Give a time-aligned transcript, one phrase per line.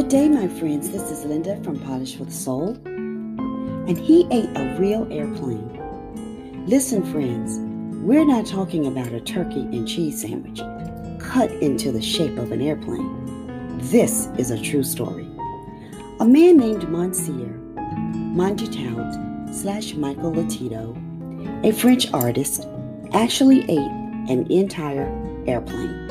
[0.00, 0.90] day, my friends.
[0.90, 2.70] This is Linda from Polish for the Soul.
[2.86, 6.64] And he ate a real airplane.
[6.66, 7.58] Listen, friends,
[8.02, 10.60] we're not talking about a turkey and cheese sandwich
[11.20, 13.78] cut into the shape of an airplane.
[13.78, 15.28] This is a true story.
[16.20, 17.58] A man named Monsieur
[18.34, 20.96] Mangetout slash Michael Lotito,
[21.66, 22.66] a French artist,
[23.12, 23.92] actually ate
[24.30, 25.08] an entire
[25.46, 26.08] airplane.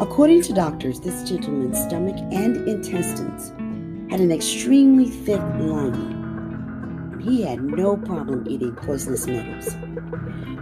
[0.00, 3.50] According to doctors, this gentleman's stomach and intestines
[4.10, 7.20] had an extremely thick lining.
[7.22, 9.74] He had no problem eating poisonous metals.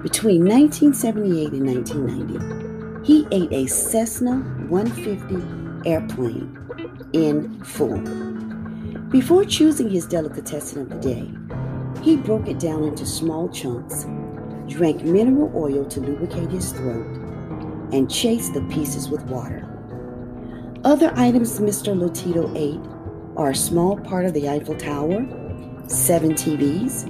[0.02, 4.36] Between 1978 and 1990, he ate a Cessna
[4.68, 6.56] 150 airplane
[7.12, 7.98] in full.
[9.10, 11.30] Before choosing his delicatessen of the day,
[12.02, 14.06] he broke it down into small chunks,
[14.68, 17.23] drank mineral oil to lubricate his throat,
[17.94, 19.64] and chase the pieces with water.
[20.82, 21.94] Other items Mr.
[21.96, 22.80] Lotito ate
[23.36, 25.24] are a small part of the Eiffel Tower,
[25.86, 27.04] seven TVs,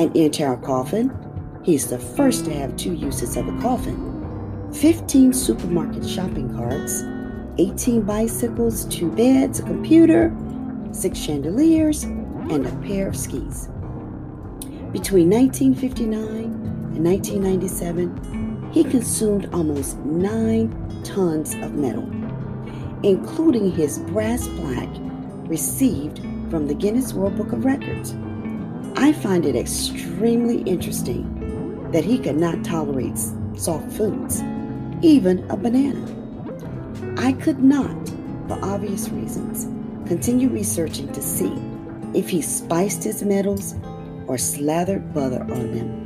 [0.00, 1.16] an entire coffin.
[1.62, 4.72] He's the first to have two uses of a coffin.
[4.74, 7.04] 15 supermarket shopping carts,
[7.58, 10.36] 18 bicycles, two beds, a computer,
[10.90, 13.68] six chandeliers, and a pair of skis.
[14.92, 18.35] Between 1959 and 1997,
[18.76, 20.68] he consumed almost nine
[21.02, 22.06] tons of metal,
[23.02, 24.94] including his brass plaque
[25.48, 26.18] received
[26.50, 28.14] from the Guinness World Book of Records.
[28.96, 33.16] I find it extremely interesting that he could not tolerate
[33.56, 34.42] soft foods,
[35.00, 36.04] even a banana.
[37.16, 38.08] I could not,
[38.46, 39.64] for obvious reasons,
[40.06, 41.54] continue researching to see
[42.12, 43.74] if he spiced his metals
[44.26, 46.05] or slathered butter on them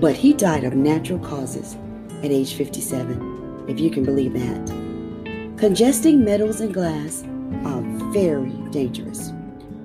[0.00, 1.76] but he died of natural causes
[2.22, 5.56] at age 57, if you can believe that.
[5.56, 7.24] Congesting metals and glass
[7.64, 7.82] are
[8.12, 9.32] very dangerous.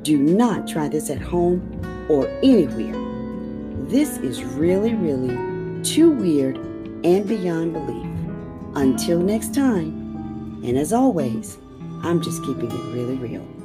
[0.01, 1.61] Do not try this at home
[2.09, 2.95] or anywhere.
[3.87, 5.35] This is really, really
[5.83, 6.57] too weird
[7.05, 8.07] and beyond belief.
[8.75, 11.57] Until next time, and as always,
[12.03, 13.58] I'm just keeping it really real.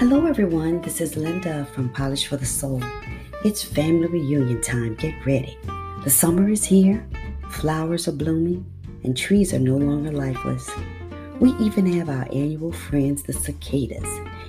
[0.00, 0.80] Hello, everyone.
[0.80, 2.82] This is Linda from Polish for the Soul.
[3.44, 4.94] It's family reunion time.
[4.94, 5.58] Get ready.
[6.04, 7.06] The summer is here,
[7.50, 8.64] flowers are blooming,
[9.04, 10.70] and trees are no longer lifeless.
[11.38, 14.08] We even have our annual friends, the cicadas,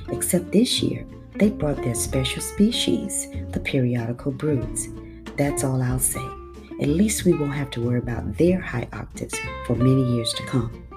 [0.09, 4.87] except this year they brought their special species, the periodical broods.
[5.35, 6.25] That's all I'll say.
[6.79, 9.35] At least we won't have to worry about their high octaves
[9.65, 10.87] for many years to come.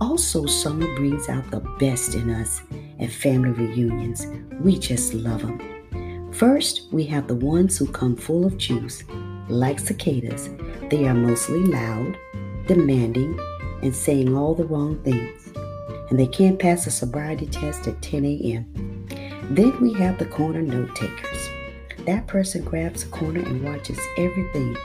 [0.00, 2.62] Also, summer brings out the best in us
[3.00, 4.26] at family reunions.
[4.60, 6.32] We just love them.
[6.32, 9.04] First, we have the ones who come full of juice.
[9.48, 10.50] Like cicadas,
[10.90, 12.18] they are mostly loud,
[12.66, 13.38] demanding,
[13.82, 15.52] and saying all the wrong things.
[16.10, 19.06] And they can't pass a sobriety test at 10 a.m.
[19.50, 21.48] Then we have the corner note takers.
[22.04, 24.76] That person grabs a corner and watches everything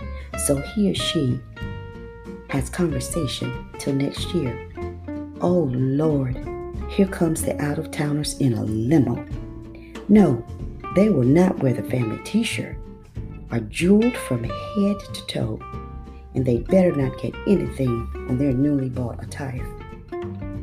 [0.45, 1.39] so he or she
[2.49, 4.69] has conversation till next year.
[5.41, 6.35] Oh Lord,
[6.93, 9.25] here comes the out of towners in a limo.
[10.09, 10.45] No,
[10.95, 12.77] they will not wear the family t shirt,
[13.49, 15.59] are jeweled from head to toe,
[16.35, 19.67] and they better not get anything on their newly bought attire.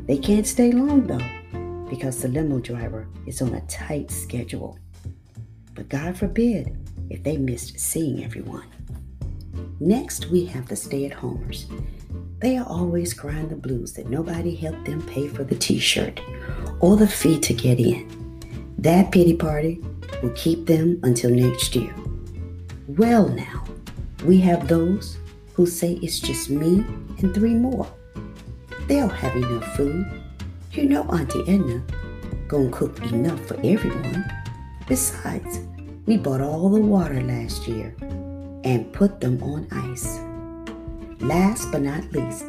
[0.07, 4.79] They can't stay long though, because the limo driver is on a tight schedule.
[5.75, 6.77] But God forbid
[7.09, 8.67] if they missed seeing everyone.
[9.81, 11.67] Next, we have the stay at homers.
[12.41, 16.19] They are always crying the blues that nobody helped them pay for the t shirt
[16.79, 18.09] or the fee to get in.
[18.79, 19.79] That pity party
[20.23, 21.93] will keep them until next year.
[22.87, 23.63] Well, now,
[24.25, 25.19] we have those
[25.53, 26.83] who say it's just me
[27.19, 27.87] and three more.
[28.87, 30.05] They'll have enough food.
[30.71, 31.83] You know Auntie Edna
[32.47, 34.25] gonna cook enough for everyone.
[34.87, 35.59] Besides,
[36.07, 37.95] we bought all the water last year
[38.63, 40.19] and put them on ice.
[41.21, 42.45] Last but not least,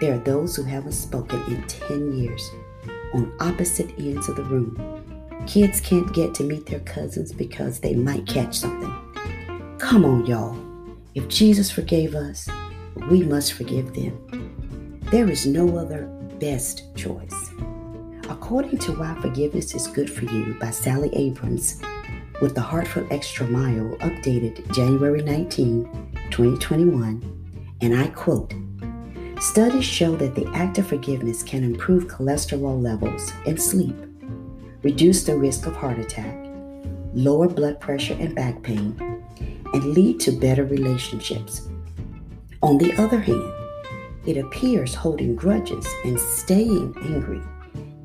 [0.00, 2.50] there are those who haven't spoken in 10 years
[3.12, 4.76] on opposite ends of the room.
[5.46, 9.76] Kids can't get to meet their cousins because they might catch something.
[9.78, 10.58] Come on, y'all.
[11.14, 12.48] If Jesus forgave us,
[13.10, 15.00] we must forgive them.
[15.10, 16.06] There is no other
[16.40, 17.50] best choice.
[18.30, 21.82] According to Why Forgiveness is Good for You by Sally Abrams,
[22.40, 25.84] with the Heartfelt Extra Mile updated January 19,
[26.30, 27.43] 2021,
[27.84, 28.54] and I quote
[29.40, 33.94] Studies show that the act of forgiveness can improve cholesterol levels and sleep,
[34.82, 36.34] reduce the risk of heart attack,
[37.12, 38.96] lower blood pressure and back pain,
[39.74, 41.68] and lead to better relationships.
[42.62, 43.52] On the other hand,
[44.24, 47.42] it appears holding grudges and staying angry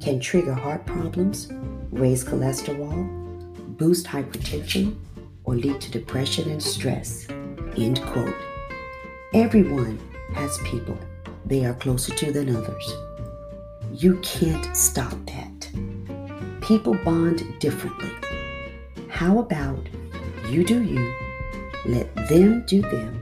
[0.02, 1.48] can trigger heart problems,
[1.92, 2.98] raise cholesterol,
[3.78, 4.98] boost hypertension,
[5.46, 7.28] or lead to depression and stress.
[7.78, 8.36] End quote.
[9.34, 10.00] Everyone
[10.34, 10.98] has people
[11.46, 12.94] they are closer to than others.
[13.94, 15.70] You can't stop that.
[16.62, 18.10] People bond differently.
[19.08, 19.88] How about
[20.48, 21.14] you do you,
[21.86, 23.22] let them do them,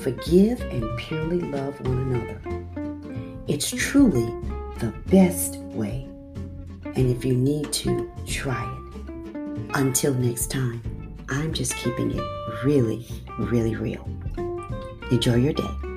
[0.00, 2.40] forgive and purely love one another?
[3.46, 4.26] It's truly
[4.80, 6.08] the best way.
[6.84, 9.36] And if you need to, try it.
[9.74, 10.82] Until next time,
[11.28, 13.06] I'm just keeping it really,
[13.38, 14.08] really real.
[15.14, 15.93] Enjoy your day.